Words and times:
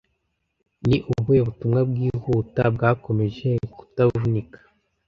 Ni 0.87 0.97
ubuhe 1.11 1.41
butumwa 1.47 1.79
bwihuta 1.89 2.61
bwakomeje 2.75 3.49
kutavunika 3.75 4.59